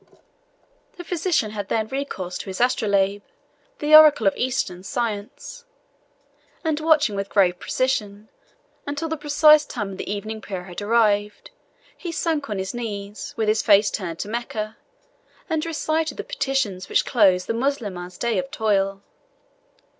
The 0.97 1.03
physician 1.03 1.51
had 1.51 1.67
then 1.69 1.87
recourse 1.87 2.35
to 2.39 2.47
his 2.47 2.59
astrolabe, 2.59 3.21
the 3.77 3.93
oracle 3.95 4.25
of 4.25 4.35
Eastern 4.35 4.81
science, 4.81 5.63
and 6.63 6.79
watching 6.79 7.15
with 7.15 7.29
grave 7.29 7.59
precision 7.59 8.29
until 8.87 9.07
the 9.07 9.15
precise 9.15 9.63
time 9.63 9.91
of 9.91 9.97
the 9.99 10.11
evening 10.11 10.41
prayer 10.41 10.63
had 10.63 10.81
arrived, 10.81 11.51
he 11.95 12.11
sunk 12.11 12.49
on 12.49 12.57
his 12.57 12.73
knees, 12.73 13.35
with 13.37 13.47
his 13.47 13.61
face 13.61 13.91
turned 13.91 14.17
to 14.21 14.27
Mecca, 14.27 14.75
and 15.47 15.63
recited 15.67 16.17
the 16.17 16.23
petitions 16.23 16.89
which 16.89 17.05
close 17.05 17.45
the 17.45 17.53
Moslemah's 17.53 18.17
day 18.17 18.39
of 18.39 18.49
toil. 18.49 19.03